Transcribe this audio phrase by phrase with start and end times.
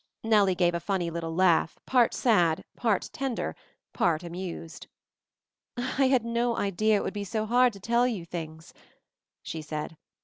[0.23, 3.55] Nellie gave a funny little laugh, part sad, part tender,
[3.93, 4.87] part amused.
[5.77, 8.73] "I had no idea it would be so hard to tell you things,"
[9.43, 9.95] she said.